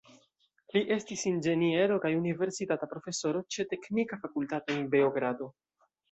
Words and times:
Li 0.75 0.79
estis 0.93 1.25
inĝeniero, 1.31 1.97
kaj 2.05 2.09
universitata 2.19 2.89
profesoro 2.93 3.43
ĉe 3.55 3.65
teknika 3.73 4.19
fakultato 4.23 4.75
en 4.79 4.89
Beogrado. 4.97 5.51